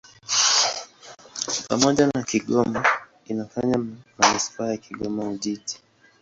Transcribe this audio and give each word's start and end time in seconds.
Pamoja 1.67 2.07
na 2.07 2.23
Kigoma 2.23 2.85
inafanya 3.27 3.85
manisipaa 4.17 4.67
ya 4.67 4.77
Kigoma-Ujiji. 4.77 5.79